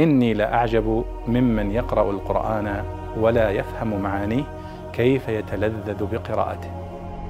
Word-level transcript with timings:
إني 0.00 0.34
لأعجب 0.34 1.04
ممن 1.26 1.70
يقرأ 1.70 2.10
القرآن 2.10 2.84
ولا 3.16 3.50
يفهم 3.50 4.02
معانيه 4.02 4.44
كيف 4.92 5.28
يتلذذ 5.28 6.04
بقراءته. 6.04 6.70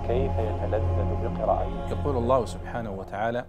كيف 0.07 0.33
يتلذذ 0.33 1.29
بقراءته. 1.29 1.89
يقول 1.91 2.17
الله 2.17 2.47
سبحانه 2.47 2.91
وتعالى 2.91 3.47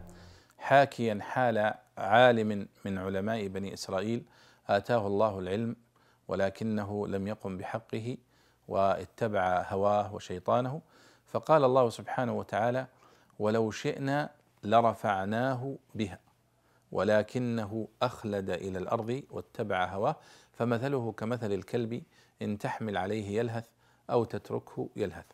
حاكيا 0.57 1.19
حال 1.21 1.73
عالم 1.97 2.67
من 2.85 2.97
علماء 2.97 3.47
بني 3.47 3.73
إسرائيل 3.73 4.23
آتاه 4.67 5.07
الله 5.07 5.39
العلم 5.39 5.75
ولكنه 6.27 7.07
لم 7.07 7.27
يقم 7.27 7.57
بحقه 7.57 8.17
واتبع 8.67 9.65
هواه 9.69 10.13
وشيطانه. 10.13 10.81
فقال 11.27 11.63
الله 11.63 11.89
سبحانه 11.89 12.33
وتعالى 12.33 12.85
ولو 13.39 13.71
شئنا 13.71 14.29
لرفعناه 14.63 15.75
بها. 15.95 16.19
ولكنه 16.91 17.87
أخلد 18.01 18.49
إلى 18.49 18.79
الأرض 18.79 19.23
واتبع 19.29 19.85
هواه 19.85 20.15
فمثله 20.53 21.11
كمثل 21.11 21.51
الكلب 21.53 22.03
إن 22.41 22.57
تحمل 22.57 22.97
عليه 22.97 23.39
يلهث 23.39 23.67
أو 24.09 24.23
تتركه 24.23 24.89
يلهث. 24.95 25.25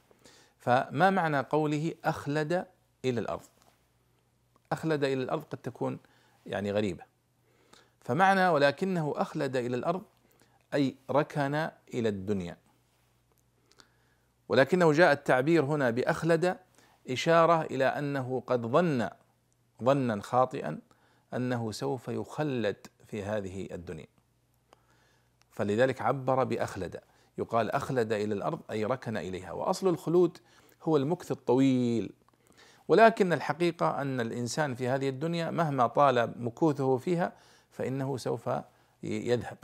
فما 0.58 1.10
معنى 1.10 1.40
قوله 1.40 1.94
أخلد 2.06 2.66
إلى 3.06 3.20
الأرض؟ 3.20 3.48
أخلد 4.72 5.04
إلى 5.04 5.24
الأرض 5.24 5.44
قد 5.44 5.58
تكون 5.58 6.00
يعني 6.46 6.72
غريبة. 6.72 7.04
فمعنى 8.02 8.48
ولكنه 8.50 9.14
أخلد 9.18 9.56
إلى 9.56 9.76
الأرض 9.76 10.04
أي 10.74 10.96
ركن 11.12 11.70
إلى 11.94 12.10
الدنيا. 12.10 12.58
ولكنه 14.50 14.92
جاء 14.92 15.12
التعبير 15.12 15.66
هنا 15.66 15.90
بأخلد 15.90 16.58
إشارة 17.10 17.62
إلى 17.62 17.86
أنه 17.86 18.44
قد 18.48 18.62
ظن 18.66 19.10
ظنا 19.84 20.22
خاطئا 20.22 20.80
أنه 21.34 21.72
سوف 21.72 22.08
يخلد 22.08 22.88
في 23.08 23.24
هذه 23.24 23.68
الدنيا. 23.72 24.08
فلذلك 25.52 26.02
عبر 26.02 26.44
بأخلد. 26.44 27.00
يقال 27.38 27.72
أخلد 27.72 28.14
إلى 28.14 28.34
الأرض 28.34 28.60
أي 28.72 28.86
ركن 28.86 29.18
إليها. 29.18 29.52
وأصل 29.52 29.88
الخلود 29.88 30.38
هو 30.84 30.98
المكث 30.98 31.32
الطويل. 31.32 32.14
ولكن 32.88 33.34
الحقيقة 33.34 34.02
أن 34.02 34.22
الإنسان 34.22 34.76
في 34.76 34.88
هذه 34.88 35.10
الدنيا 35.10 35.52
مهما 35.52 35.88
طال 35.88 36.44
مكوثه 36.44 36.98
فيها 36.98 37.34
فإنه 37.72 38.18
سوف 38.18 38.50
يذهب. 39.04 39.58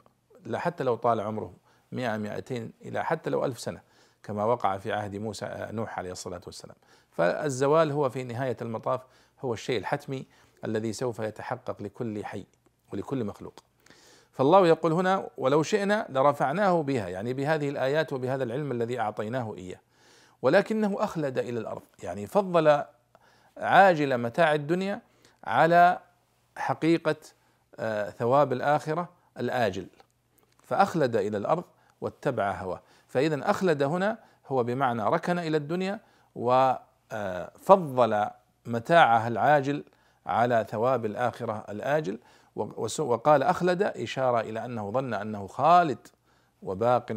لا 0.45 0.59
حتى 0.59 0.83
لو 0.83 0.95
طال 0.95 1.19
عمره 1.19 1.53
100 1.91 2.17
200 2.17 2.71
إلى 2.81 3.05
حتى 3.05 3.29
لو 3.29 3.45
ألف 3.45 3.59
سنة. 3.59 3.81
كما 4.23 4.43
وقع 4.45 4.77
في 4.77 4.93
عهد 4.93 5.15
موسى 5.15 5.67
نوح 5.71 5.99
عليه 5.99 6.11
الصلاة 6.11 6.41
والسلام. 6.45 6.75
فالزوال 7.11 7.91
هو 7.91 8.09
في 8.09 8.23
نهاية 8.23 8.57
المطاف 8.61 9.01
هو 9.41 9.53
الشيء 9.53 9.77
الحتمي 9.77 10.25
الذي 10.65 10.93
سوف 10.93 11.19
يتحقق 11.19 11.81
لكل 11.81 12.25
حي 12.25 12.45
ولكل 12.93 13.23
مخلوق. 13.23 13.63
فالله 14.31 14.67
يقول 14.67 14.93
هنا 14.93 15.29
ولو 15.37 15.63
شئنا 15.63 16.07
لرفعناه 16.09 16.81
بها. 16.81 17.07
يعني 17.07 17.33
بهذه 17.33 17.69
الآيات 17.69 18.13
وبهذا 18.13 18.43
العلم 18.43 18.71
الذي 18.71 18.99
أعطيناه 18.99 19.55
إياه. 19.57 19.79
ولكنه 20.41 21.03
أخلد 21.03 21.37
إلى 21.37 21.59
الأرض. 21.59 21.81
يعني 22.03 22.27
فضل 22.27 22.83
عاجل 23.57 24.17
متاع 24.17 24.53
الدنيا 24.53 25.01
على 25.43 25.99
حقيقة 26.57 27.15
آه، 27.79 28.09
ثواب 28.09 28.53
الآخرة 28.53 29.09
الآجل. 29.39 29.87
فأخلد 30.63 31.15
إلى 31.15 31.37
الأرض 31.37 31.63
واتبع 32.01 32.51
هواه. 32.51 32.81
فاذا 33.07 33.49
أخلد 33.49 33.83
هنا 33.83 34.17
هو 34.47 34.63
بمعنى 34.63 35.03
ركن 35.03 35.39
إلى 35.39 35.57
الدنيا 35.57 35.99
وفضل 36.35 38.25
متاعها 38.65 39.27
العاجل 39.27 39.83
على 40.25 40.65
ثواب 40.69 41.05
الآخرة 41.05 41.65
الآجل. 41.69 42.19
وقال 42.99 43.43
أخلد 43.43 43.81
إشارة 43.83 44.39
إلى 44.39 44.65
أنه 44.65 44.91
ظن 44.91 45.13
أنه 45.13 45.47
خالد 45.47 46.07
وباق 46.61 47.11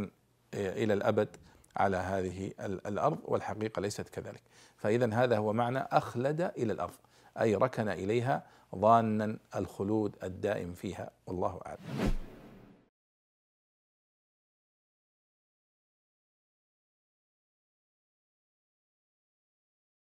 إلى 0.54 0.92
الأبد 0.92 1.36
على 1.76 1.96
هذه 1.96 2.52
الأرض 2.60 3.18
والحقيقة 3.24 3.80
ليست 3.80 4.08
كذلك. 4.08 4.42
فإذا 4.76 5.14
هذا 5.14 5.36
هو 5.38 5.52
معنى 5.52 5.78
أخلد 5.78 6.40
إلى 6.40 6.72
الأرض 6.72 6.94
أي 7.40 7.54
ركن 7.54 7.88
إليها 7.88 8.42
ظانا 8.76 9.38
الخلود 9.56 10.16
الدائم 10.22 10.72
فيها 10.72 11.10
والله 11.26 11.60
أعلم. 11.66 11.78